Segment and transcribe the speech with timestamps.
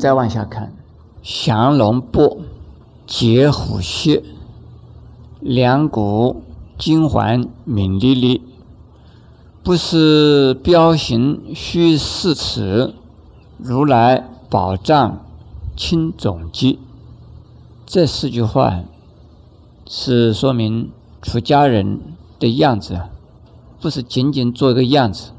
[0.00, 0.72] 再往下看，
[1.22, 2.38] 降龙波、
[3.06, 4.22] 结虎穴，
[5.40, 6.42] 两股
[6.78, 8.40] 金环明丽丽，
[9.62, 12.94] 不是标形虚四尺，
[13.58, 15.20] 如来宝藏
[15.76, 16.78] 清总机。
[17.84, 18.80] 这四句话
[19.86, 20.90] 是说明
[21.20, 22.00] 出家人
[22.38, 23.02] 的样子，
[23.78, 25.32] 不是仅仅做一个样子，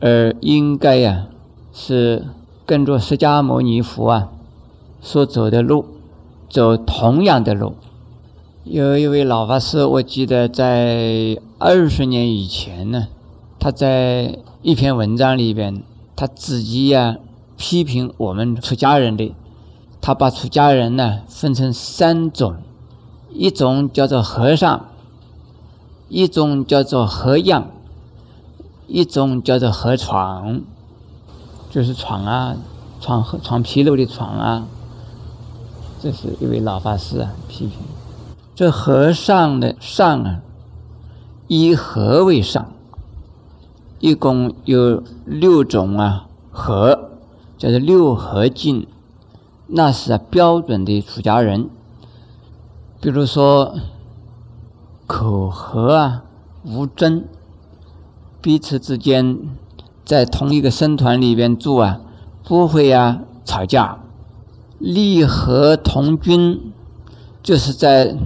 [0.00, 1.28] 而应该呀
[1.72, 2.26] 是
[2.70, 4.28] 跟着释迦牟尼佛啊
[5.00, 5.84] 所走的路，
[6.48, 7.74] 走同样的路。
[8.62, 13.08] 有一位老法师，我记得在二十年以前呢，
[13.58, 15.82] 他在一篇文章里边，
[16.14, 17.16] 他自己呀
[17.56, 19.34] 批评我们出家人的。
[20.00, 22.54] 他把出家人呢分成三种，
[23.32, 24.86] 一种叫做和尚，
[26.08, 27.68] 一种叫做和样，
[28.86, 30.60] 一种叫做和床，
[31.70, 32.56] 就是床啊，
[33.00, 34.66] 床和床皮楼的床啊。
[36.02, 37.78] 这是一位老法师啊批评，
[38.54, 40.40] 这和尚的上啊，
[41.46, 42.72] 以和为上，
[43.98, 47.10] 一共有六种啊和，
[47.56, 48.86] 叫做六合敬。
[49.72, 51.70] 那是标准的出家人，
[53.00, 53.76] 比如说
[55.06, 56.24] 口和啊，
[56.64, 57.24] 无争，
[58.40, 59.38] 彼此之间
[60.10, 62.00] 在同一个僧团里边住啊，
[62.42, 64.00] 不会啊吵架，
[64.80, 66.72] 利和同君，
[67.44, 68.16] 就是在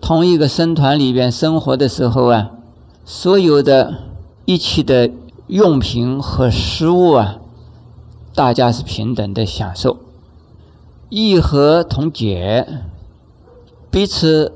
[0.00, 2.52] 同一个僧团里边生活的时候啊，
[3.04, 3.94] 所有的
[4.44, 5.10] 一起的
[5.48, 7.38] 用品和食物啊，
[8.32, 9.96] 大家是平等的享受。
[11.08, 12.64] 义和同解，
[13.90, 14.52] 彼此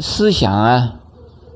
[0.00, 0.94] 思想啊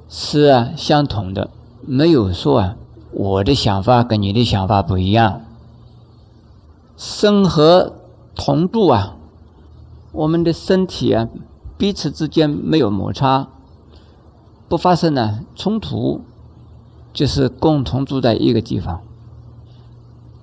[0.06, 1.48] 是啊相同的，
[1.80, 2.76] 没有说啊
[3.18, 5.40] 我的想法跟你的想法不一样。
[6.98, 7.94] 生和
[8.34, 9.16] 同住啊，
[10.12, 11.26] 我们的身体啊
[11.78, 13.48] 彼此之间没有摩擦，
[14.68, 16.20] 不发生呢冲突，
[17.14, 19.00] 就是共同住在一个地方。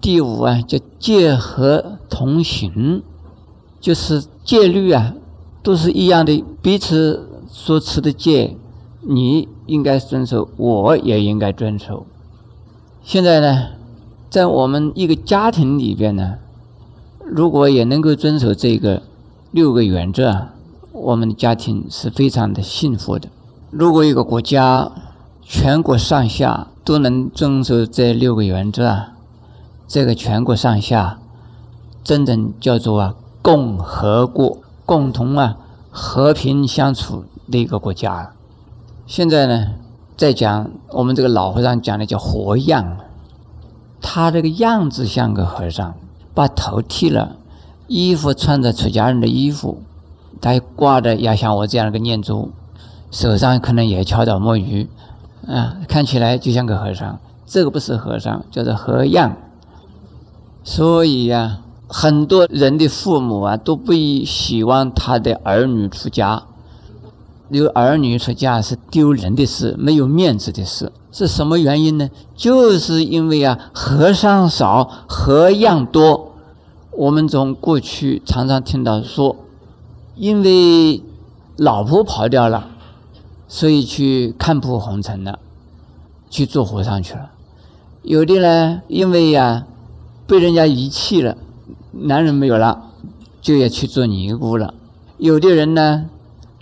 [0.02, 3.04] 第五啊叫戒和同行。
[3.80, 5.14] 就是戒律啊，
[5.62, 8.56] 都是一样的，彼此所持的戒，
[9.02, 12.06] 你应该遵守，我也应该遵守。
[13.04, 13.68] 现在呢，
[14.30, 16.36] 在我们一个家庭里边呢，
[17.26, 19.04] 如果也能够遵守这个
[19.52, 20.48] 六个原则，
[20.94, 23.28] 我们的家庭是非常的幸福的。
[23.72, 24.92] 如果一个国家
[25.42, 29.04] 全国上下都能遵守这六个原则，
[29.88, 31.20] 这个全国上下
[32.04, 33.16] 真正叫做啊。
[33.42, 35.58] 共和国共同啊
[35.92, 38.32] 和平相处的一个国家。
[39.06, 39.74] 现在呢，
[40.16, 42.98] 再讲我们这个老和尚讲的叫活样，
[44.02, 45.94] 他这个样子像个和尚，
[46.34, 47.36] 把头剃了，
[47.88, 49.82] 衣服穿着出家人的衣服，
[50.40, 52.52] 他挂的也像我这样的个念珠，
[53.12, 54.88] 手上可能也敲着木鱼，
[55.48, 57.20] 啊，看起来就像个和尚。
[57.46, 59.36] 这个不是和尚，叫做和样。
[60.64, 61.60] 所以呀。
[61.96, 63.94] 很多人的父母啊，都不
[64.26, 66.42] 希望他的儿女出家。
[67.50, 70.92] 有儿女出家是丢人的事，没有面子的事。
[71.12, 72.10] 是什么原因呢？
[72.36, 76.32] 就是因为啊，和尚少，和样多。
[76.92, 79.36] 我们从过去常常听到说，
[80.16, 81.04] 因为
[81.58, 82.70] 老婆跑掉了，
[83.48, 85.38] 所以去看破红尘了，
[86.30, 87.30] 去做和尚去了。
[88.02, 89.66] 有的呢，因为呀，
[90.26, 91.38] 被人家遗弃了。
[91.92, 92.90] 男人没有了，
[93.40, 94.74] 就要去做尼姑了。
[95.18, 96.06] 有的人呢，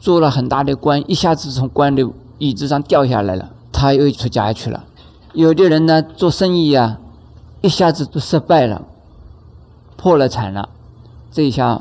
[0.01, 2.03] 做了很大的官，一下子从官的
[2.39, 4.83] 椅子上掉下来了，他又出家去了。
[5.33, 6.97] 有的人呢，做生意啊，
[7.61, 8.81] 一下子都失败了，
[9.95, 10.69] 破了产了，
[11.31, 11.79] 这一下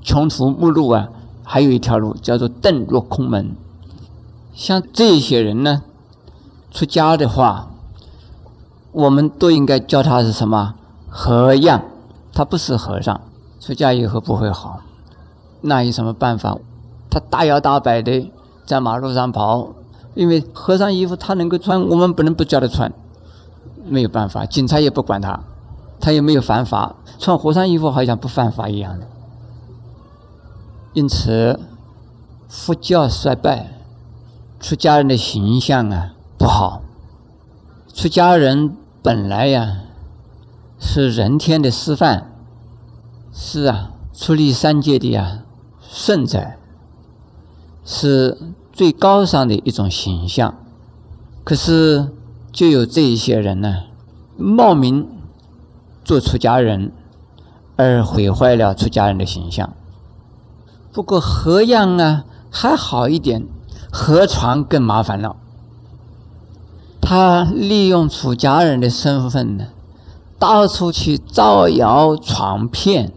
[0.00, 1.08] 穷途末路啊，
[1.42, 3.56] 还有一条路叫做遁入空门。
[4.54, 5.82] 像这些人呢，
[6.70, 7.68] 出家的话，
[8.92, 10.76] 我们都应该叫他是什么
[11.08, 11.82] 和样。
[12.32, 13.20] 他不是和尚，
[13.58, 14.82] 出家以后不会好，
[15.62, 16.56] 那有什么办法？
[17.16, 18.30] 他大摇大摆的
[18.66, 19.68] 在马路上跑，
[20.14, 22.92] 因为和尚衣服他能够穿，我们不能不叫他穿，
[23.86, 25.40] 没有办法，警察也不管他，
[25.98, 29.06] 他也没有犯法，穿和尚衣服好像不犯法一样的。
[30.92, 31.58] 因此，
[32.48, 33.70] 佛教衰败，
[34.60, 36.82] 出家人的形象啊不好。
[37.94, 39.78] 出家人本来呀。
[40.78, 42.30] 是人天的示范，
[43.32, 45.38] 是啊，出离三界的呀
[45.80, 46.50] 圣者，
[47.86, 48.36] 是
[48.72, 50.54] 最高尚的一种形象。
[51.44, 52.10] 可是
[52.52, 53.84] 就有这一些人呢，
[54.36, 55.08] 冒名
[56.04, 56.92] 做出家人，
[57.76, 59.72] 而毁坏了出家人的形象。
[60.92, 63.46] 不过河样啊还好一点，
[63.92, 65.36] 河床更麻烦了。
[67.00, 69.68] 他利用出家人的身份呢，
[70.38, 73.12] 到处去造谣传骗。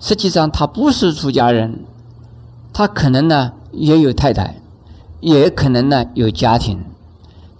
[0.00, 1.84] 实际上他不是出家人，
[2.74, 4.60] 他可能呢也有太太，
[5.20, 6.84] 也可能呢有家庭，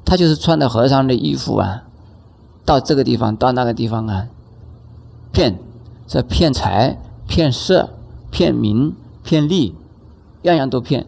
[0.04, 1.84] 他就是穿的和尚的衣服啊，
[2.66, 4.26] 到这个地方到那个地方啊，
[5.32, 5.58] 骗，
[6.06, 7.88] 这骗财骗色。
[8.34, 9.76] 骗名骗利，
[10.42, 11.06] 样样都骗。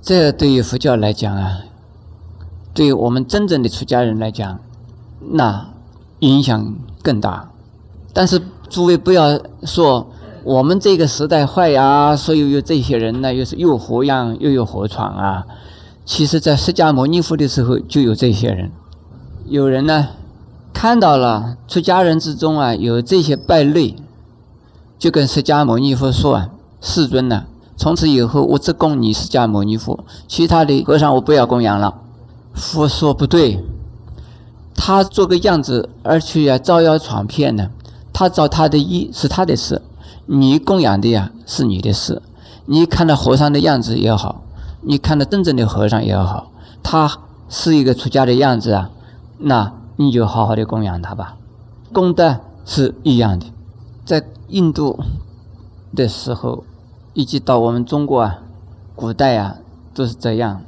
[0.00, 1.62] 这对于佛教来讲啊，
[2.72, 4.60] 对于我们真正的出家人来讲，
[5.32, 5.66] 那
[6.20, 7.50] 影响更大。
[8.12, 8.40] 但是
[8.70, 10.11] 诸位不要说
[10.44, 15.44] 我们这个时代坏呀，所以有这些人呢，又是又活样又有活闯啊。
[16.04, 18.70] 其实，在释迦牟尼佛的时候就有这些人。
[19.46, 20.08] 有人呢
[20.72, 23.94] 看到了出家人之中啊有这些败类。
[24.98, 26.50] 就跟释迦牟尼佛说啊，
[26.80, 27.44] 世尊呐，
[27.76, 31.94] 从此以后我只供你释迦牟尼佛，其他的和尚我不要供养了。
[32.54, 33.64] 佛说不对，
[34.76, 37.70] 他做个样子而去啊招摇闯骗呢，
[38.12, 39.82] 他造他的意是他的事，
[40.26, 42.22] 你供养的呀是你的事。
[42.66, 44.42] 你看到和尚的样子也好，
[44.82, 46.50] 你看到真正的和尚也好，
[46.82, 48.90] 他是一个出家的样子啊，
[49.38, 51.36] 那你就好好的供养他吧，
[51.92, 53.46] 功德是一样的，
[54.04, 54.24] 在。
[54.48, 55.02] 印度
[55.96, 56.64] 的时候，
[57.14, 58.40] 以及到我们中国啊，
[58.94, 59.56] 古代啊，
[59.94, 60.60] 都是这样。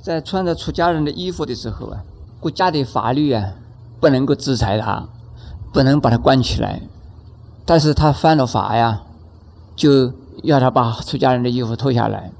[0.00, 2.04] 在穿着出家人的衣服的时候啊，
[2.38, 3.54] 国家的法律啊，
[3.98, 5.08] 不能够制裁他，
[5.72, 6.82] 不能把他关起来。
[7.66, 9.02] 但是他犯了法呀，
[9.74, 12.30] 就要他把出家人的衣服脱下来，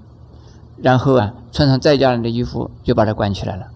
[0.79, 3.67] 然后啊，穿上在家人的衣服，就把他关起来了。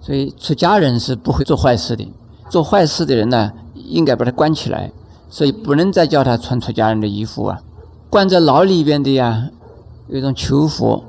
[0.00, 2.12] 所以出家人是不会做坏事的，
[2.50, 4.92] 做坏事的人呢，应该把他关起来。
[5.28, 7.60] 所以不能再叫他穿出家人的衣服啊！
[8.08, 9.50] 关在牢里边的呀，
[10.06, 11.02] 有一种囚服，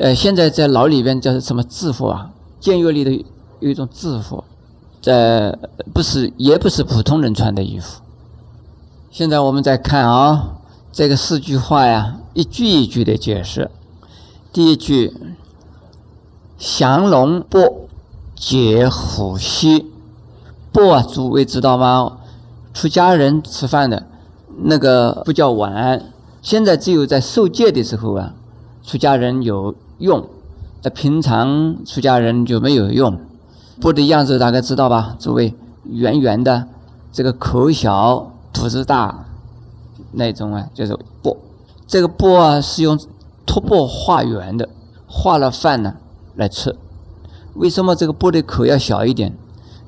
[0.00, 2.32] 呃，现在在牢里边叫什么制服啊？
[2.58, 3.24] 监狱里的
[3.60, 4.42] 有一种制服，
[5.00, 5.56] 在
[5.94, 8.01] 不是也不是普通人穿的衣服。
[9.12, 10.54] 现在我们再看啊，
[10.90, 13.70] 这个四句话呀，一句一句的解释。
[14.54, 15.14] 第一句：
[16.56, 17.86] 降龙钵，
[18.34, 19.92] 解虎溪。
[20.72, 22.20] 钵啊，诸位知道吗？
[22.72, 24.06] 出家人吃饭的，
[24.62, 26.02] 那个不叫碗。
[26.40, 28.32] 现在只有在受戒的时候啊，
[28.82, 30.26] 出家人有用，
[30.80, 33.20] 在平常出家人就没有用。
[33.78, 35.14] 钵的样子大概知道吧？
[35.18, 35.54] 诸位，
[35.84, 36.66] 圆圆的，
[37.12, 39.26] 这个口小，肚子大，
[40.12, 41.36] 那种啊，就是钵。
[41.86, 42.98] 这个钵啊，是用
[43.46, 44.68] 托钵化圆的，
[45.06, 45.94] 化了饭呢
[46.36, 46.76] 来吃。
[47.54, 49.36] 为什么这个钵的口要小一点？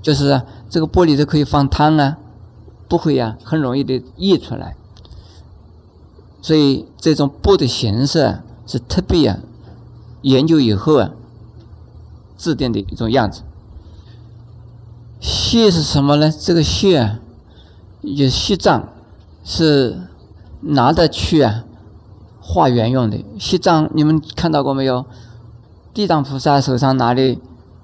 [0.03, 2.19] 就是这个钵里头可以放汤啊。
[2.87, 4.77] 不会呀，很容易的溢出来。
[6.43, 9.39] 所以这种布的形式啊是特别啊，
[10.21, 11.11] 研究以后啊，
[12.37, 13.43] 制定的一种样子。
[15.21, 16.31] 锡是什么呢？
[16.31, 17.19] 这个锡啊，
[18.05, 18.89] 有锡杖，
[19.45, 19.99] 是
[20.61, 21.65] 拿得去啊，
[22.41, 23.25] 化缘用的。
[23.39, 25.05] 锡杖你们看到过没有？
[25.93, 27.39] 地藏菩萨手上拿的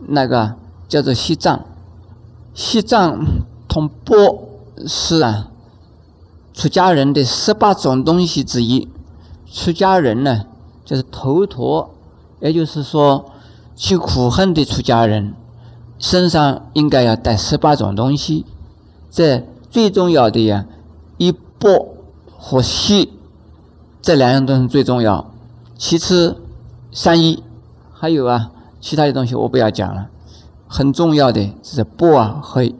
[0.08, 0.54] 那个
[0.88, 1.64] 叫做锡杖，
[2.54, 3.24] 锡杖
[3.68, 4.46] 同钵。
[4.86, 5.50] 是啊，
[6.54, 8.88] 出家人的十八种东西之一。
[9.52, 10.46] 出家人呢，
[10.86, 11.90] 就是头陀，
[12.40, 13.30] 也就是说，
[13.76, 15.34] 去苦恨的出家人，
[15.98, 18.46] 身上应该要带十八种东西。
[19.10, 20.66] 这最重要的呀，
[21.16, 21.94] 一钵
[22.36, 23.12] 和锡，
[24.02, 25.30] 这两样东西最重要。
[25.78, 26.36] 其次，
[26.92, 27.42] 三一，
[27.92, 28.50] 还有啊，
[28.80, 30.08] 其他的东西我不要讲了。
[30.66, 32.70] 很重要的是钵啊和。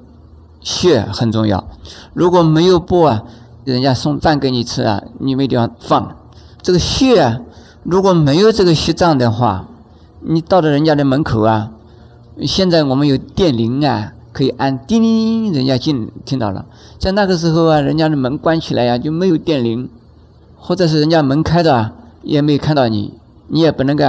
[0.62, 1.64] 血很重要，
[2.12, 3.22] 如果没有钵啊，
[3.64, 6.14] 人家送饭给你吃啊，你没地方放。
[6.60, 7.40] 这个血啊，
[7.82, 9.66] 如果没有这个血账的话，
[10.20, 11.70] 你到了人家的门口啊，
[12.42, 16.64] 现在我们有电铃啊，可以按叮铃铃，人家进听到了。
[16.98, 19.88] 在那个时候啊，人家的门关起来呀，就没有电铃，
[20.56, 23.14] 或者是人家门开的，也没有看到你，
[23.48, 24.04] 你也不能够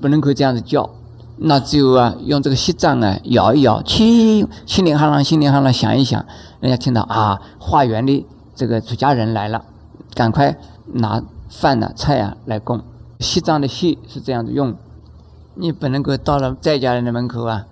[0.00, 0.90] 不能够这样子叫。
[1.38, 6.24] 那只有啊，用这个锡杖啊，摇一摇，轻轻铃哈啷，轻铃哈啷响一响，
[6.60, 9.62] 人家听到啊，化缘的这个出家人来了，
[10.14, 10.56] 赶快
[10.94, 12.80] 拿饭呐、菜啊来供。
[13.20, 14.74] 锡杖的锡是这样子用，
[15.54, 17.66] 你不能够到了在家人的门口啊，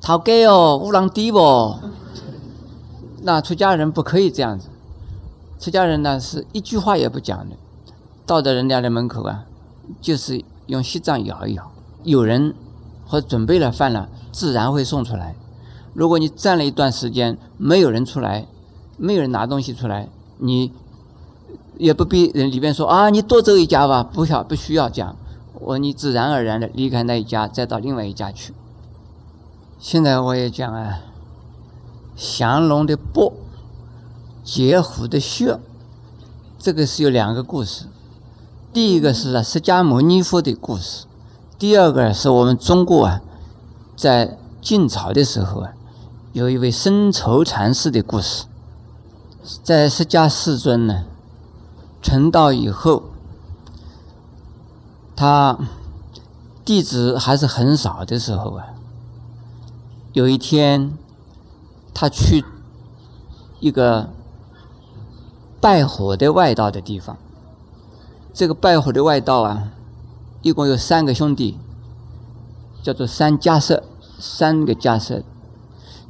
[0.00, 1.76] 讨给哦，乌浪低不？
[3.22, 4.68] 那出家人不可以这样子，
[5.58, 7.56] 出家人呢是一句话也不讲的，
[8.24, 9.44] 到的人家的门口啊，
[10.00, 11.70] 就是用锡杖摇一摇，
[12.04, 12.54] 有人。
[13.08, 15.36] 或准备了饭了，自然会送出来。
[15.94, 18.48] 如果你站了一段时间，没有人出来，
[18.96, 20.72] 没有人拿东西出来，你
[21.78, 25.14] 也不必人里边说啊，你多走一家吧，不要不需要讲，
[25.54, 28.52] 我你自然而然的离开那一家，再到另外一家去。
[29.78, 31.00] 现在我也讲啊，
[32.16, 33.32] 降龙的钵，
[34.42, 35.60] 解虎的穴，
[36.58, 37.84] 这个是有两个故事。
[38.72, 41.06] 第一个是啊，释迦牟尼佛的故事；
[41.58, 43.20] 第二个是我们中国啊，
[43.96, 45.72] 在晋朝的时候啊，
[46.32, 48.46] 有一位僧稠禅师的故事。
[49.62, 51.04] 在释迦世尊呢
[52.02, 53.04] 成道以后，
[55.14, 55.58] 他
[56.64, 58.64] 弟子还是很少的时候啊。
[60.16, 60.96] 有一天，
[61.92, 62.42] 他去
[63.60, 64.08] 一个
[65.60, 67.18] 拜火的外道的地方。
[68.32, 69.72] 这个拜火的外道啊，
[70.40, 71.58] 一共有三个兄弟，
[72.82, 73.82] 叫做三家舍，
[74.18, 75.22] 三个家舍。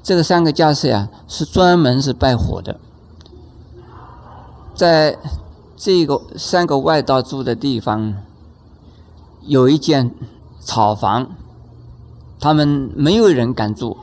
[0.05, 2.79] 这个三个家舍呀，是专门是拜火的。
[4.73, 5.19] 在
[5.77, 8.15] 这个三个外道住的地方，
[9.41, 10.15] 有一间
[10.61, 11.29] 草房。
[12.47, 13.97] 他们没有人敢住，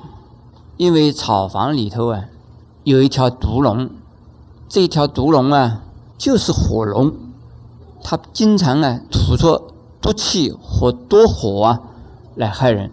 [0.76, 2.26] 因为草房里头啊
[2.84, 3.90] 有一条毒龙，
[4.68, 5.84] 这条毒龙啊
[6.18, 7.14] 就是火龙，
[8.04, 9.72] 它经常啊吐出
[10.02, 11.80] 毒气和多火啊
[12.36, 12.92] 来害人，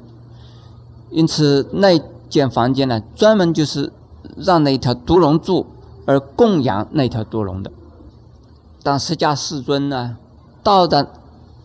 [1.11, 3.93] 因此那间房间呢专门就是
[4.37, 5.67] 让那条毒龙住
[6.07, 7.73] 而供养那条毒龙的。
[8.85, 10.17] 当释迦世尊呢
[10.63, 11.05] 到达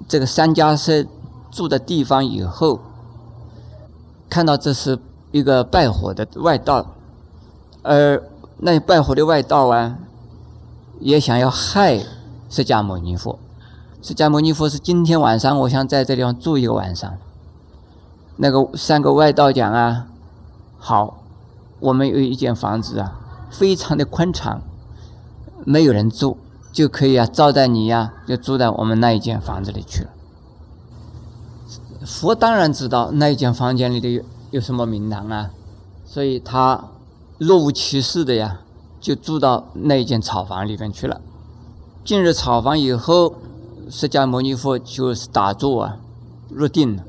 [0.07, 1.05] 这个三家舍
[1.51, 2.79] 住的地方以后。
[4.35, 4.99] 看到这是
[5.31, 6.85] 一个拜火的外道，
[7.83, 8.21] 而
[8.57, 9.97] 那拜火的外道啊，
[10.99, 12.03] 也想要害
[12.49, 13.39] 释迦牟尼佛。
[14.01, 17.13] 释迦牟尼佛是今天晚上我想在这地方住一个晚上。
[18.35, 20.07] 那个三个外道讲啊，
[20.79, 21.21] 好，
[21.79, 23.17] 我们有一间房子啊，
[23.49, 24.61] 非常的宽敞，
[25.63, 26.35] 没有人住，
[26.73, 30.09] 就可以啊招待你呀，就住在我们那一间房子里去了。
[32.05, 35.49] 佛当然知道那间房间里的有有什么名堂啊，
[36.05, 36.85] 所以他
[37.39, 38.61] 若无其事的呀，
[39.01, 41.19] 就住到那间草房里面去了。
[42.03, 43.33] 进入草房以后，
[43.89, 45.97] 释迦牟尼佛就是打坐啊，
[46.49, 47.03] 入定了。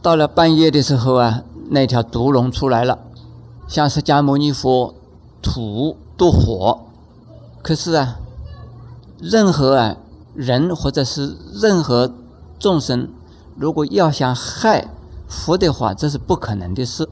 [0.00, 2.98] 到了半夜的时候啊，那条毒龙出来了，
[3.66, 4.94] 向释迦牟尼佛
[5.42, 6.80] 吐毒火。
[7.62, 8.18] 可是啊，
[9.20, 9.96] 任何啊
[10.34, 12.12] 人或者是任何
[12.58, 13.08] 众生。
[13.56, 14.88] 如果要想害
[15.28, 17.08] 佛的话，这是不可能的事。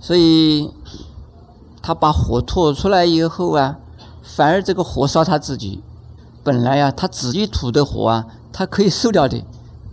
[0.00, 0.72] 所以，
[1.82, 3.78] 他把火吐出来以后啊，
[4.22, 5.82] 反而这个火烧他自己。
[6.42, 9.44] 本来呀，他自己吐的火啊，他可以受掉的。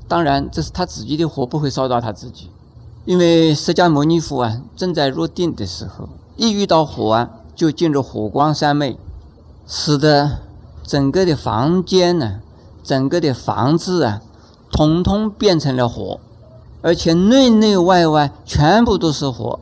[0.07, 2.49] 当然，这是他自己的火，不会烧到他自己。
[3.05, 6.07] 因为释迦牟尼佛啊，正在入定的时候，
[6.37, 8.97] 一遇到火啊，就进入火光三昧，
[9.67, 10.39] 使得
[10.83, 12.39] 整个的房间呢，
[12.83, 14.21] 整个的房子啊。
[14.77, 16.19] 统统变成了火，
[16.83, 19.59] 而且内内外外全部都是火。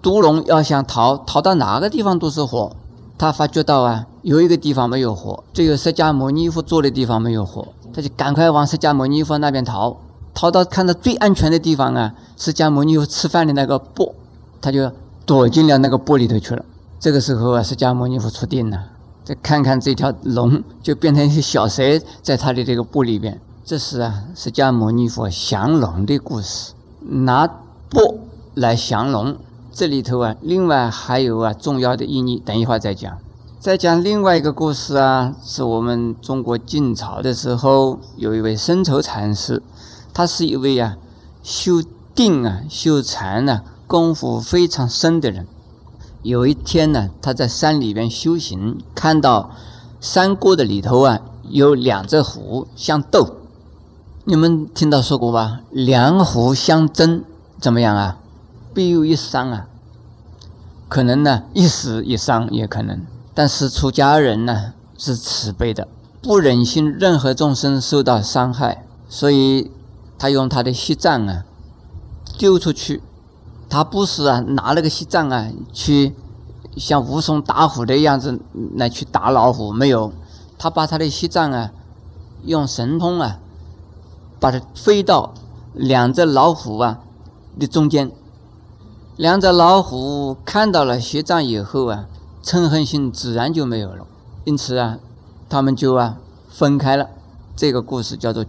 [0.00, 2.70] 毒龙要想逃，逃到哪个地方都是火。
[3.18, 9.96] 他发觉到啊，有一个地方没有火，只有释迦牟尼佛坐的地方没有火，他就赶快往释迦牟尼佛那边逃。
[10.32, 14.14] 逃到看到最安全的地方啊，释迦牟尼佛吃饭的那个钵，
[14.60, 14.88] 他就
[15.24, 16.64] 躲进了那个钵里头去了。
[17.00, 18.80] 这个时候啊，释迦牟尼佛出定了，
[19.24, 21.82] 再看看这条龙，就变成一些小蛇
[22.22, 23.40] 在他的这个钵里边。
[23.66, 27.48] 这是啊，释迦牟尼佛降龙的故事，拿
[27.90, 28.14] 钵
[28.54, 29.36] 来降龙。
[29.72, 33.18] 这里头啊，另外还有啊重要的意义，等一会儿再讲。
[33.58, 39.60] 再讲另外一个故事啊，是我们中国晋朝的时候，有一位僧稠禅师，
[40.14, 40.96] 他是一位啊
[41.42, 41.82] 修
[42.14, 45.44] 定啊、修禅啊功夫非常深的人。
[46.22, 49.50] 有一天呢，他在山里边修行，看到
[50.00, 51.18] 山沟的里头啊
[51.48, 53.38] 有两只虎相斗。
[54.28, 55.60] 你们听到说过吧？
[55.70, 57.22] 两虎相争，
[57.60, 58.18] 怎么样啊？
[58.74, 59.68] 必有一伤啊！
[60.88, 63.00] 可能呢，一死一伤也可能。
[63.34, 65.86] 但是出家人呢是慈悲的，
[66.20, 69.70] 不忍心任何众生受到伤害，所以
[70.18, 71.44] 他用他的锡杖啊
[72.36, 73.00] 丢出去。
[73.68, 76.16] 他不是啊拿了个锡杖啊去
[76.76, 78.40] 像武松打虎的样子
[78.74, 80.12] 来去打老虎，没有。
[80.58, 81.70] 他把他的锡杖啊
[82.44, 83.38] 用神通啊。
[84.38, 85.32] 把它飞到
[85.72, 87.00] 两只老虎啊
[87.58, 88.10] 的中间，
[89.16, 92.06] 两只老虎看到了西藏以后啊，
[92.42, 94.06] 嗔恨心自然就没有了，
[94.44, 94.98] 因此啊，
[95.48, 97.08] 他们就啊分开了。
[97.56, 98.44] 这个故事叫做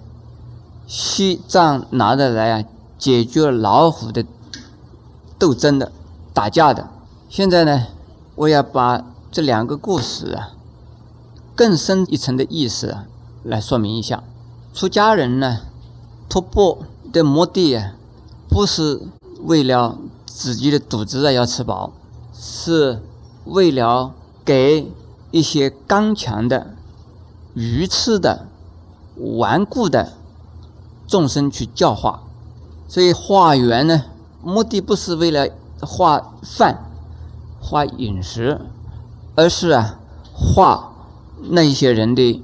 [0.86, 2.66] 西藏拿得来啊，
[2.98, 4.26] 解决老虎的
[5.40, 5.92] 斗争的
[6.34, 6.90] 打架的。
[7.30, 7.88] 现在呢，
[8.36, 10.52] 我要把这两个故事啊，
[11.56, 13.06] 更深一层的意思啊，
[13.44, 14.22] 来说明一下。
[14.74, 15.62] 出家人呢，
[16.30, 16.80] 托钵
[17.12, 17.92] 的目的，
[18.50, 19.02] 不是
[19.44, 21.92] 为了自己的肚子啊要吃饱，
[22.34, 23.02] 是
[23.46, 24.92] 为了给
[25.32, 26.74] 一些刚强的、
[27.54, 28.48] 愚痴的、
[29.16, 30.14] 顽固的
[31.08, 32.24] 众生去教化。
[32.88, 34.04] 所以化缘呢，
[34.42, 35.50] 目的不是为了
[35.82, 36.90] 化饭、
[37.60, 38.62] 化饮食，
[39.36, 40.00] 而是啊，
[40.34, 40.94] 化
[41.50, 42.42] 那一些人的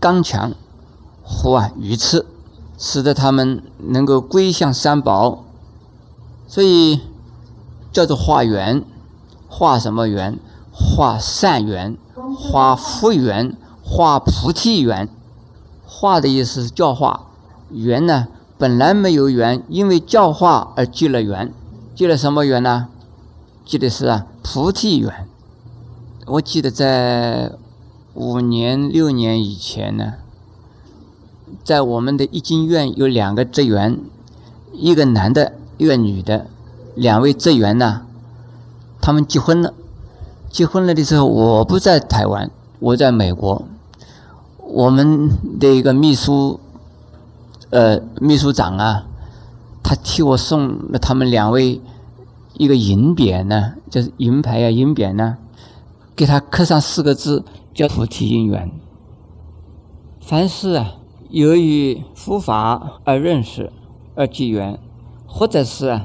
[0.00, 0.52] 刚强
[1.22, 2.24] 和啊愚痴，
[2.84, 5.44] 使得他们能够归向三宝。
[6.48, 7.00] 所以
[7.92, 8.84] 叫做化缘，
[9.48, 10.36] 化什么缘？
[10.72, 11.96] 化善缘，
[12.36, 15.08] 化福缘，化菩提缘。
[15.86, 17.28] 化的意思是教化，
[17.70, 18.26] 缘呢？
[18.58, 21.54] 本来没有缘，因为教化而结了缘，
[21.94, 22.88] 结了什么缘呢？
[23.64, 25.28] 结的是啊菩提缘。
[26.26, 27.52] 我记得在
[28.14, 30.14] 五年六年以前呢，
[31.64, 33.98] 在我们的易经院有两个职员，
[34.72, 36.46] 一个男的，一个女的，
[36.94, 38.02] 两位职员呢，
[39.00, 39.74] 他们结婚了。
[40.50, 43.64] 结婚了的时候，我不在台湾，我在美国，
[44.58, 46.60] 我们的一个秘书。
[47.70, 49.06] 呃，秘书长啊，
[49.82, 51.80] 他替我送了他们两位
[52.58, 55.38] 一个银匾呢，就是银牌啊，银匾呢，
[56.14, 57.42] 给他刻上四个字，
[57.72, 58.70] 叫菩提因缘。
[60.20, 60.96] 凡是啊，
[61.32, 63.72] 由于佛法而认识
[64.14, 64.78] 而结缘，
[65.26, 66.02] 或者是，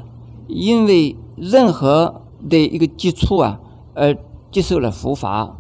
[0.48, 3.60] 因为任何的一个接触啊
[3.94, 4.18] 而
[4.50, 5.58] 接受了佛法，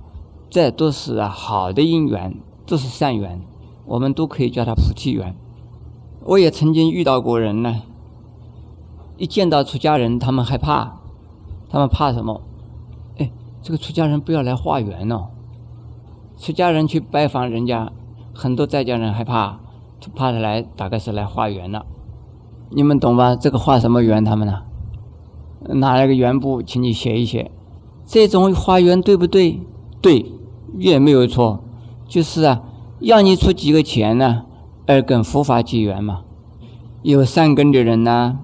[0.50, 2.34] 这都是好的因缘，
[2.66, 3.42] 都是善缘，
[3.86, 5.36] 我们都可以叫它菩提缘。
[6.24, 7.82] 我也曾经遇到过人呢，
[9.18, 11.00] 一见到出家人，他们害怕，
[11.70, 12.40] 他们怕什么？
[13.18, 13.30] 哎，
[13.62, 15.28] 这个出家人不要来化缘哦。
[16.38, 17.92] 出家人去拜访人家，
[18.38, 19.58] 很多在家人害怕，
[20.16, 21.88] 怕他来，大概是来化缘了。
[22.70, 23.36] 你们懂吧？
[23.36, 24.24] 这个化什么缘？
[24.24, 24.62] 他们呢？
[25.70, 27.50] 拿了个圆布，请你写一写。
[28.06, 29.60] 这种化缘对不对？
[30.02, 30.32] 对，
[30.78, 31.64] 也没有错。
[32.08, 32.62] 就是啊，
[33.00, 34.44] 要你出几个钱呢？
[34.86, 36.22] 而跟佛法结缘嘛，
[37.02, 38.38] 有善根的人呢，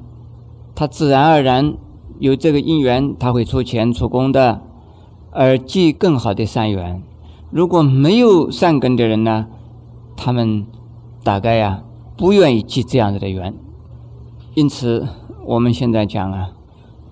[0.74, 1.76] 他自然而然
[2.18, 4.60] 有这个因缘，他会出钱出功的，
[5.30, 7.04] 而结更好的善缘。
[7.52, 9.46] 如果没有善根的人呢，
[10.24, 10.66] 他们
[11.22, 11.84] 大概呀
[12.16, 13.54] 不愿意结这样子的缘。
[14.54, 15.06] 因此，
[15.46, 16.52] 我们现在讲啊，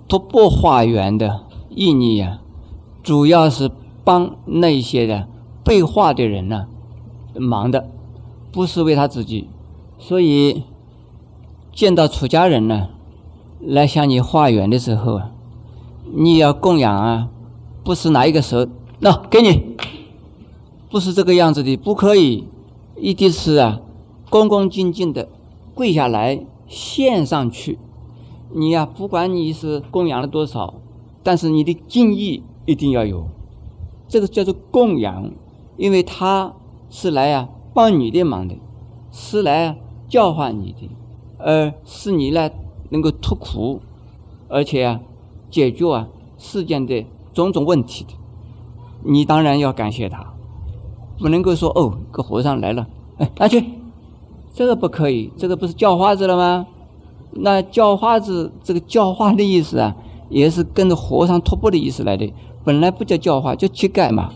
[0.08, 2.40] 突破化缘的意义呀，
[3.04, 3.70] 主要是
[4.06, 5.28] 帮那些的
[5.62, 6.68] 被化的人呢
[7.36, 7.90] 忙的。
[8.54, 9.50] 不是为他自己，
[9.98, 10.64] 所以
[11.74, 12.90] 见到出家人呢，
[13.60, 15.32] 来向你化缘的时候啊，
[16.14, 17.28] 你要供养啊，
[17.84, 18.68] 不是拿一个手，
[19.00, 19.76] 那给你，
[20.90, 22.46] 不是这个样子的，不可以，
[23.02, 23.82] 一定是啊，
[24.30, 25.28] 恭恭敬敬的
[25.74, 27.80] 跪下来献上去。
[28.54, 30.76] 你呀，不管你是供养了多少，
[31.24, 33.26] 但是你的敬意一定要有，
[34.08, 35.32] 这个叫做供养，
[35.78, 36.54] 因为他
[36.90, 37.50] 是来啊。
[37.74, 38.56] 帮你的忙的，
[39.14, 39.78] 是来
[40.10, 40.90] 教化你的，
[41.38, 42.52] 而是你来
[42.90, 43.80] 能够脱苦，
[44.50, 45.00] 而且啊
[45.50, 48.10] 解决啊世间的种种问题的，
[49.06, 50.31] 你当然要感谢他，
[51.22, 52.88] 不能够说哦，个和尚来了，
[53.20, 53.64] 哎，拿去，
[54.56, 56.66] 这个不可以，这个不是叫花子了吗？
[57.34, 59.96] 那叫花子这个叫花的意思啊，
[60.30, 64.32] 也是跟着和尚托钵的意思来的，本来不叫叫花，叫乞丐嘛，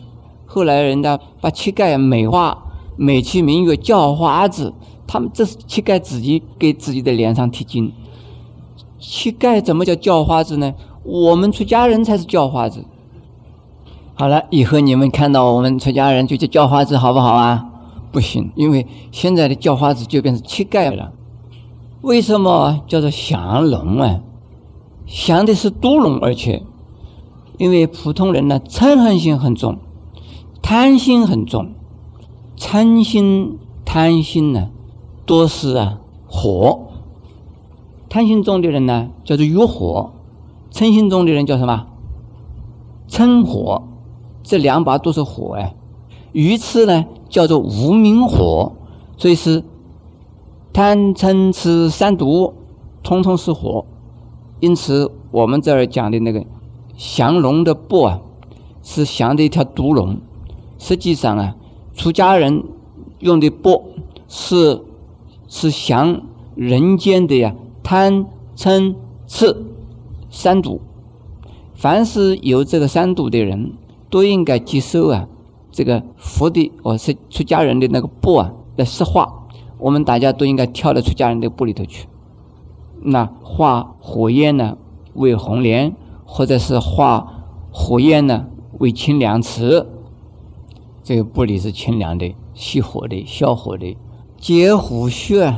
[0.45, 2.61] 后来人家把乞丐美化。
[2.97, 4.73] 美其名曰叫花子，
[5.05, 7.91] 他们这是乞丐自己给自己的脸上贴金。
[8.97, 10.73] 乞丐怎么叫叫花子呢？
[11.03, 12.85] 我们出家人才是叫花子。
[14.17, 17.65] 好了，以后你们看到我们出家人就叫叫花子，好不好啊？
[18.13, 21.12] 不行，因为现在的叫花子就变成乞丐了。
[21.99, 24.21] 为什么叫做降龙啊？
[25.06, 26.63] 降的是毒龙，而且
[27.58, 29.80] 因为普通人呢嗔恨心很重，
[30.62, 31.71] 贪心很重。
[32.58, 34.69] 嗔心、贪心呢，
[35.25, 36.88] 多是啊火。
[38.08, 40.13] 贪心重的人呢，叫做欲火；
[40.71, 41.88] 嗔心重的人叫什么？
[43.10, 43.84] 嗔火。
[44.45, 45.75] 这两把都是火哎。
[46.31, 48.71] 愚痴呢，叫做无明火。
[49.17, 49.63] 所以是
[50.71, 52.53] 贪嗔痴三毒，
[53.03, 53.86] 通通是火。
[54.62, 56.45] 因此，我们这儿讲的那个
[56.95, 58.21] 降龙的钵啊，
[58.81, 60.17] 是降的一条毒龙。
[60.77, 61.55] 实际上啊。
[61.97, 62.62] 出家人
[63.19, 63.81] 用的钵
[64.27, 64.81] 是
[65.47, 66.23] 是降
[66.55, 68.25] 人间的呀贪
[68.58, 69.63] 嗔痴
[70.29, 70.81] 三毒，
[71.73, 73.71] 凡是有这个三毒的人，
[74.15, 75.28] 都应该接受啊，
[75.73, 79.45] 这个佛的我是出家人的那个钵啊来施化，
[79.78, 82.08] 我们大家都应该跳到出家人的钵里头去。
[83.01, 84.78] 那化火焰呢
[85.15, 88.45] 为红莲，或者是化火焰呢
[88.80, 89.86] 为清凉池，
[91.04, 93.97] 这个布里是清凉的、熄火的、消火的。
[94.38, 95.54] 解虎穴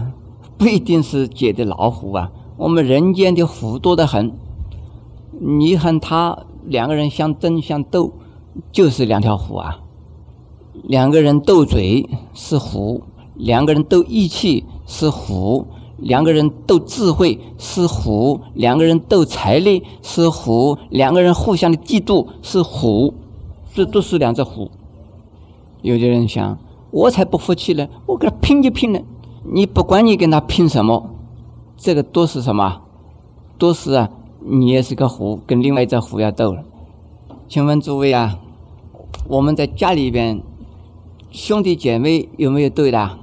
[0.58, 4.34] 不一定是解的老虎啊，我们人间的虎多得很。
[5.40, 8.14] 你和他两个人相争相斗，
[8.72, 9.80] 就是两条虎啊。
[10.84, 13.02] 两个人斗嘴是虎，
[13.36, 15.66] 两个人斗义气是虎，
[15.98, 23.14] 两个人斗智慧是虎，两个人斗财力是虎，两个人互相的嫉妒是虎，
[23.74, 24.70] 这都是两只虎。
[25.82, 26.58] 有的人想，
[26.92, 29.00] 我才不服气呢，我跟他拼一拼呢。
[29.50, 31.10] 你不管你跟他拼什么，
[31.76, 32.82] 这个都是什么？
[33.58, 34.10] 都是啊。
[34.50, 36.64] 你也是个虎，跟另外一只虎要斗了。
[37.50, 38.40] 请问诸位啊，
[39.30, 40.42] 我们在家里边
[41.32, 43.20] 兄弟姐妹有没有斗的？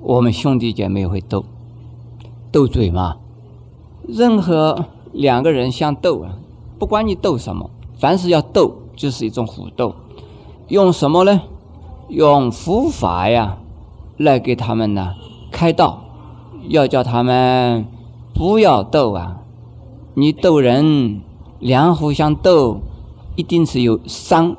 [0.00, 1.44] 我们兄弟姐妹会斗，
[2.52, 3.16] 斗嘴嘛。
[4.06, 6.38] 任何两个人相斗啊，
[6.78, 9.92] 不管你斗什么，凡是要斗，就是一种虎斗。
[10.68, 11.42] 用什么呢？
[12.08, 13.58] 用佛法呀，
[14.16, 15.14] 来给他们呢
[15.50, 16.04] 开道，
[16.68, 17.86] 要叫他们
[18.32, 19.40] 不要斗啊。
[20.14, 21.20] 你斗人，
[21.58, 22.80] 两虎相斗，
[23.34, 24.56] 一定是有伤，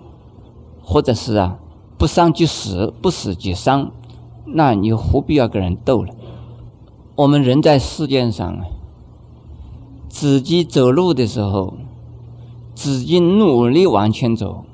[0.83, 1.57] 或者是啊，
[1.97, 3.91] 不伤即死，不死即伤，
[4.45, 6.13] 那你何必要跟人斗了？
[7.15, 8.65] 我们人在世界上啊，
[10.09, 11.73] 自己走路的时候，
[12.75, 14.65] 自己努力往前走，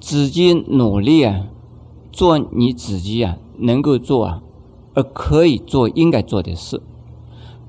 [0.00, 1.46] 自己努力啊，
[2.10, 4.42] 做你自己啊能够做啊，
[4.94, 6.80] 而可以做应该做的事，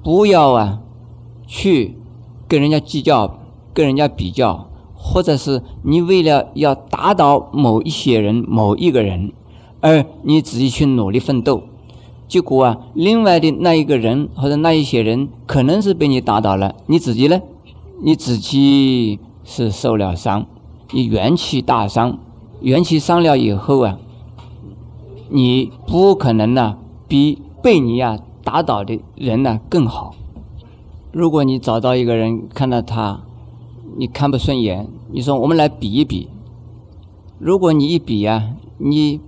[0.04, 0.80] 不要啊。
[1.46, 1.98] 去
[2.48, 3.38] 跟人家计较，
[3.74, 4.70] 跟人家比较，
[5.06, 9.34] 或者是你为了要打倒某一些人、某一个人，
[9.82, 11.64] 而你自己去努力奋斗，
[12.30, 17.42] 结果啊，另外的那一个人或者那一些人可能是被你打倒了，你自己呢，
[18.02, 20.46] 你自己是受了伤，
[20.92, 22.18] 你元气大伤，
[22.62, 24.00] 元气伤了以后啊，
[25.30, 26.78] 你不可能呢
[27.10, 30.16] 比被你呀打倒的人呢更好。
[31.12, 33.22] 如果你找到一个人，看到他，
[33.96, 36.30] 你看不顺眼，你说我们来比一比。
[37.40, 39.20] 如果你一比呀，你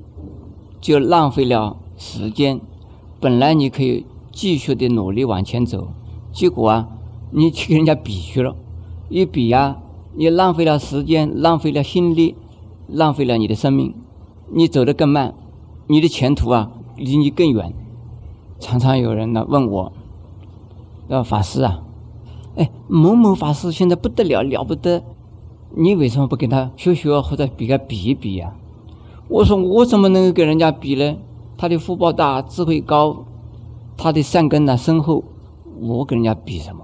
[0.81, 2.59] 就浪费了时间。
[3.19, 5.87] 本来你可以继续的努力往前走，
[6.31, 6.89] 结果啊，
[7.31, 8.55] 你去跟人家比去了，
[9.09, 9.77] 一比呀，
[10.15, 12.35] 你浪费了时间，浪费了心力，
[12.87, 13.93] 浪费了你的生命，
[14.51, 15.33] 你走得更慢，
[15.87, 17.73] 你的前途啊离你更远。
[18.59, 19.93] 常常有人呢问我。
[21.07, 21.83] 要法师啊，
[22.55, 25.03] 哎，某某法师现在不得了，了不得，
[25.75, 28.53] 你为什么不跟他学学或者比个比一比呀？
[29.27, 31.17] 我说我怎么能跟人家比呢？
[31.57, 33.25] 他的福报大，智慧高，
[33.97, 35.23] 他的善根呢深厚，
[35.79, 36.83] 我跟人家比什么？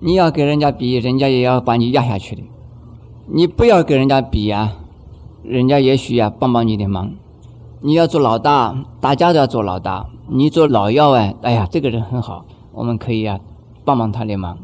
[0.00, 2.42] 你要跟人家比，人家也要把你压下去的。
[3.26, 4.72] 你不要跟人家比呀，
[5.42, 7.12] 人家也许呀帮帮你的忙。
[7.80, 10.06] 你要做老大，大家都要做老大。
[10.28, 12.44] 你做老幺哎，哎呀，这个人很好。
[12.72, 13.38] 我们可以啊，
[13.84, 14.56] 帮帮他的忙，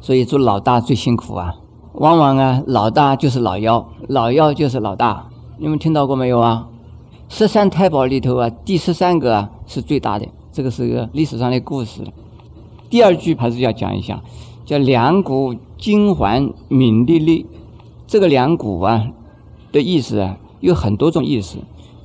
[0.00, 1.54] 所以做老大最辛苦啊。
[1.94, 5.28] 往往啊，老大就是老幺，老幺就是老大。
[5.58, 6.68] 你们听到过没有啊？
[7.28, 12.02] 十三太保里头啊，第十三个啊是最大的，这个是个历史上的故事。
[12.88, 14.22] 第二句还是要讲一下，
[14.64, 17.46] 叫两股金环敏利利。
[18.06, 19.06] 这个两股啊
[19.70, 21.58] 的意思啊有很多种意思。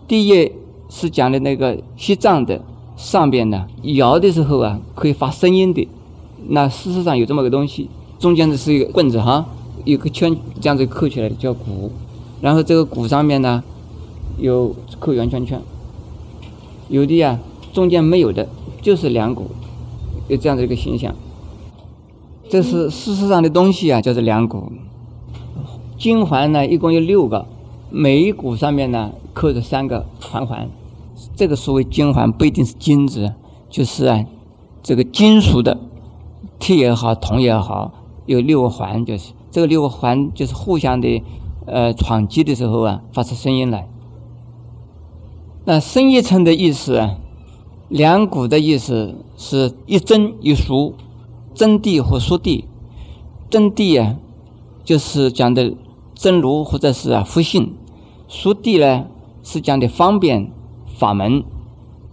[0.07, 0.51] 第一
[0.89, 2.61] 是讲的那个西藏的。
[2.95, 5.85] 上边呢摇的时候啊，可以发声音的。
[6.47, 9.45] 那事实上有这么个东西，中间的是一个棍子哈，
[9.83, 11.91] 有个圈这样子扣起来的叫鼓。
[12.41, 13.63] 然后这个鼓上面呢
[14.37, 15.59] 有扣圆圈圈，
[16.89, 17.39] 有的呀
[17.73, 18.47] 中间没有的，
[18.81, 19.47] 就是两股，
[20.27, 21.15] 有这样的一个形象。
[22.47, 24.71] 这是事实上的东西啊，叫做两股。
[25.97, 27.47] 金环呢一共有六个，
[27.89, 30.69] 每一股上面呢扣着三个环环。
[31.35, 33.33] 这个所谓金环不一定是金子，
[33.69, 34.23] 就是啊，
[34.83, 35.77] 这个金属的，
[36.65, 37.91] 铁也好，铜也好，
[38.25, 41.21] 有六个环，就是这个六个环就是互相的，
[41.67, 43.87] 呃，撞击的时候啊，发出声音来。
[45.65, 47.17] 那深一层的意思啊，
[47.87, 50.95] 两股的意思是一真一俗，
[51.53, 52.63] 真谛和俗谛。
[53.47, 54.15] 真谛啊，
[54.83, 55.75] 就是讲的
[56.15, 57.73] 真如或者是啊佛性；
[58.27, 59.05] 俗谛呢，
[59.43, 60.51] 是讲的方便。
[60.97, 61.43] 法门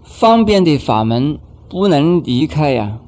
[0.02, 1.38] 方便的法门
[1.70, 2.98] 不能离开呀！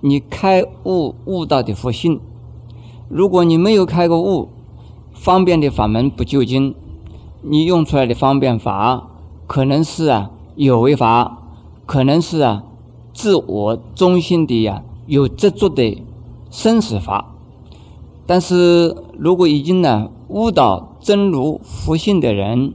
[0.00, 2.20] 你开悟悟道的佛性，
[3.08, 4.48] 如果你没有开过悟，
[5.12, 6.74] 方便的法门不究竟，
[7.42, 9.08] 你用出来的方便法
[9.46, 11.38] 可能是啊有为法，
[11.84, 12.62] 可能是啊
[13.12, 16.02] 自我中心的呀有执着的
[16.50, 17.34] 生死法。
[18.24, 22.74] 但是如果已经呢悟到真如佛性的人，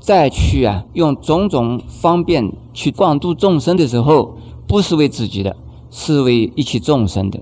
[0.00, 4.36] 再去啊用种种方便去广度众生的时候，
[4.66, 5.56] 不是为自己的，
[5.92, 7.38] 是为一切众生的，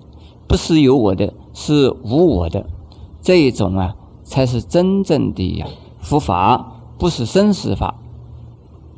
[0.46, 2.66] 不是有我的，是无我的，
[3.22, 5.66] 这一种啊才是真正的呀
[6.00, 7.94] 佛法，不是生死法。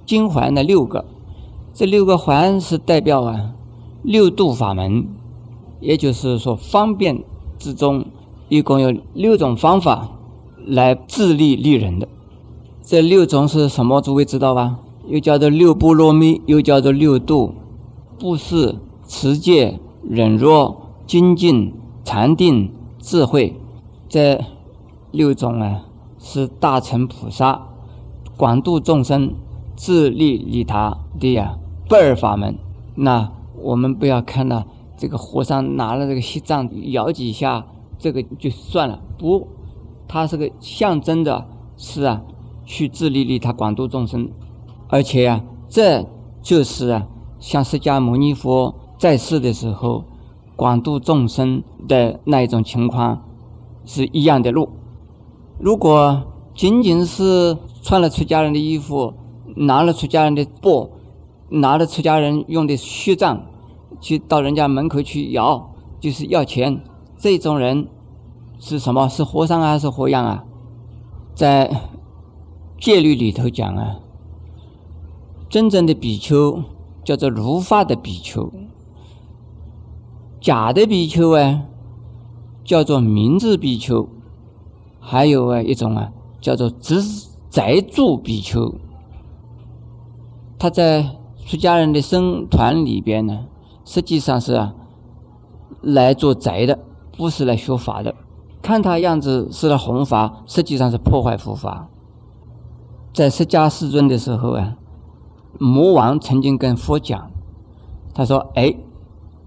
[0.06, 1.04] 金环的六个，
[1.72, 3.52] 这六个环是代表啊
[4.02, 5.06] 六度法门，
[5.80, 7.22] 也就是说方便
[7.58, 8.04] 之中。
[8.48, 10.10] 一共有六种方法
[10.66, 12.06] 来自利利人的，
[12.82, 14.00] 这六种是什么？
[14.02, 14.78] 诸位知道吧？
[15.08, 17.54] 又叫做六波罗蜜，又叫做六度：
[18.18, 18.76] 布施、
[19.12, 23.60] 持戒、忍弱、精进、禅定、智慧。
[24.08, 24.42] 这
[25.10, 25.84] 六种啊，
[26.18, 27.68] 是大乘菩萨
[28.38, 29.34] 广度众生、
[29.76, 32.56] 自利利他的呀不二法门。
[32.94, 34.64] 那我们不要看到
[34.96, 37.66] 这个和尚拿了这个锡杖摇几下。
[37.98, 39.46] 这个就算了，不，
[40.08, 41.46] 它是个象征的，
[41.76, 42.22] 是啊，
[42.64, 44.28] 去自利利他广度众生，
[44.88, 46.04] 而且啊，这
[46.40, 47.06] 就是啊，
[47.38, 50.04] 像释迦牟尼佛在世的时候
[50.54, 53.24] 广度众生的那一种情况
[53.84, 54.68] 是一样的路。
[55.58, 56.22] 如果
[56.54, 59.12] 仅仅是穿了出家人的衣服，
[59.56, 60.88] 拿了出家人的钵，
[61.48, 63.44] 拿了出家人用的虚杖，
[64.00, 66.80] 去到人家门口去摇，就是要钱。
[67.18, 67.88] 这种人
[68.60, 69.08] 是什么？
[69.08, 70.44] 是和尚还是和尚啊？
[71.34, 71.68] 在
[72.78, 73.96] 戒律里头讲啊，
[75.48, 76.62] 真正的比丘
[77.02, 78.48] 叫做如法的比丘，
[80.42, 81.62] 假的比丘啊
[82.62, 84.06] 叫做明智比丘，
[85.00, 87.00] 还有啊一种啊叫做执
[87.48, 88.74] 宅住比丘。
[90.58, 93.46] 他在出家人的僧团里边呢，
[93.84, 94.74] 实际上是啊
[95.80, 96.78] 来做宅的。
[97.14, 98.14] 不是来学法的，
[98.62, 101.86] 看他样子是来弘法，实际上是破坏佛法。
[103.12, 104.78] 在释迦世尊的时候啊，
[105.60, 107.30] 魔王曾经跟佛讲，
[108.14, 108.74] 他说：“哎，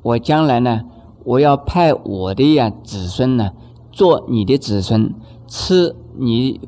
[0.05, 0.83] 我将来呢，
[1.23, 3.53] 我要派我的呀子孙呢，
[3.91, 5.15] 做你的子孙，
[5.47, 6.61] 吃你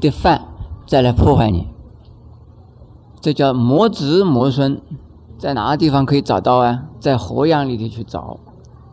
[0.00, 0.46] 的饭，
[0.86, 1.66] 再来破坏你。”
[3.20, 4.80] 这叫魔子魔孙，
[5.36, 6.84] 在哪个地方可以找到啊？
[7.00, 8.38] 在河阳里头去找。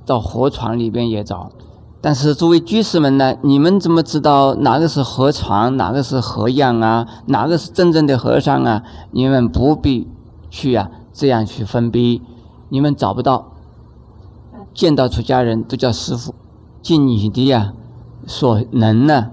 [0.07, 1.51] 到河床里边也找，
[2.01, 7.07] 但是作为居士们呢，你们怎么知道哪个是河床，哪个是河样啊？
[7.27, 8.83] 哪个是真正的和尚啊？
[9.11, 10.09] 你们不必
[10.49, 12.19] 去啊，这样去分别，
[12.69, 13.52] 你们找不到。
[14.73, 16.33] 见到出家人都叫师傅，
[16.81, 17.73] 尽你的呀
[18.25, 19.31] 所能呢，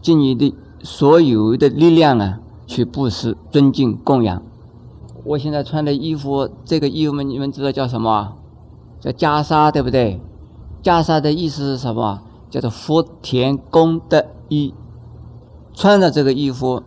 [0.00, 4.42] 尽你的所有的力量啊，去布施、尊敬、供养。
[5.24, 8.32] 我现在穿的衣服，这个衣服们你们知道叫什么？
[9.00, 10.20] 叫袈裟，对不对？
[10.82, 12.20] 袈裟的意思是什么？
[12.50, 14.74] 叫做福田功德衣。
[15.74, 16.82] 穿着这个衣服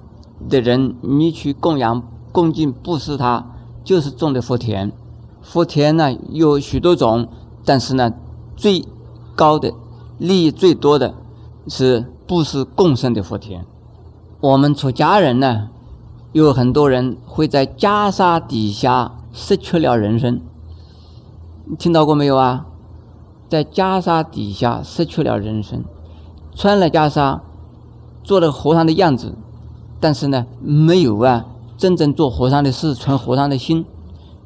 [0.49, 3.45] 的人，你去供养、恭敬、布施他，
[3.83, 4.91] 就是种的福田。
[5.41, 7.27] 福田呢有许多种，
[7.65, 8.13] 但是呢，
[8.55, 8.85] 最
[9.35, 9.73] 高的
[10.19, 11.15] 利益最多的
[11.67, 13.65] 是布施共生的福田。
[14.39, 15.69] 我们出家人呢，
[16.31, 20.39] 有很多人会在袈裟底下失去了人生。
[21.65, 22.67] 你听到过没有啊？
[23.49, 25.83] 在袈裟底下失去了人生，
[26.55, 27.39] 穿了袈裟，
[28.23, 29.35] 做了和尚的样子，
[29.99, 31.45] 但是呢，没有啊
[31.77, 33.85] 真正做和尚的事，存和尚的心，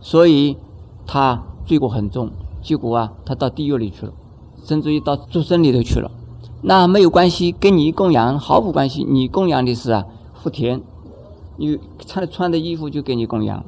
[0.01, 0.57] 所以
[1.05, 2.29] 他罪过很重，
[2.61, 4.13] 结果啊，他到地狱里去了，
[4.63, 6.11] 甚至于到畜生里头去了。
[6.61, 9.03] 那没有关系，跟你供养毫无关系。
[9.03, 10.81] 你供养的是啊福田，
[11.57, 13.63] 你穿穿的衣服就给你供养，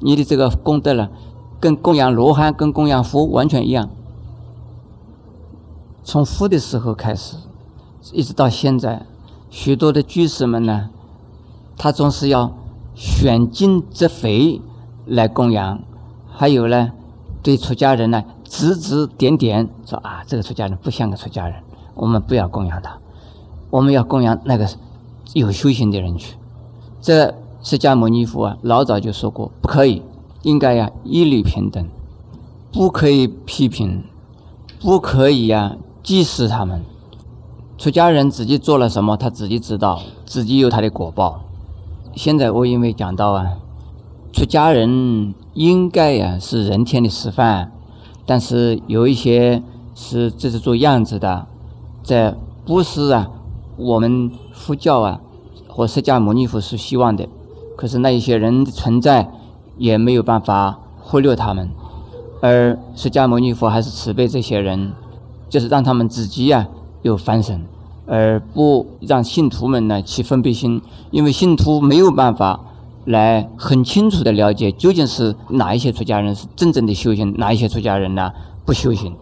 [0.00, 1.10] 你的这个功德了。
[1.58, 3.88] 跟供养罗汉、跟供养佛完全一样。
[6.04, 7.38] 从佛的时候开始，
[8.12, 9.06] 一直到现在，
[9.48, 10.90] 许多的居士们呢，
[11.78, 12.52] 他总是要
[12.94, 14.60] 选精择肥
[15.06, 15.80] 来供养，
[16.28, 16.92] 还有呢，
[17.46, 21.54] 对出家人呢指指点点，说啊，这个出家人不像个出家人，
[21.94, 22.98] 我们不要供养他，
[23.70, 24.68] 我们要供养那个
[25.32, 26.34] 有修行的人去。
[27.00, 27.32] 这
[27.62, 30.02] 释迦牟尼佛啊，老早就说过，不可以。
[30.42, 31.88] 应该呀，一律平等，
[32.72, 34.02] 不可以批评，
[34.80, 36.82] 不可以呀，祭祀他们。
[37.78, 41.42] 出家人自己做了什么，他自己知道，自己有他的果报。
[42.16, 43.52] 现在我因为讲到啊，
[44.36, 47.72] 出家人应该呀是人天的示范，
[48.26, 49.62] 但是有一些
[49.94, 51.46] 是这是做样子的，
[52.02, 53.30] 这不是啊
[53.78, 55.20] 我们佛教啊，
[55.66, 57.26] 或释迦牟尼佛是希望的，
[57.78, 59.30] 可是那一些人的存在
[59.78, 61.70] 也没有办法忽略他们，
[62.42, 64.92] 而释迦牟尼佛还是慈悲这些人，
[65.48, 66.68] 就是让他们自己呀
[67.00, 67.64] 有反省，
[68.04, 72.60] 而不让信徒们呢起分别心，因为信徒没有办法
[73.06, 78.30] 来很清楚的了解究竟是哪一些出家人是真正的修行，哪一些出家人呢
[78.64, 79.16] 不修行。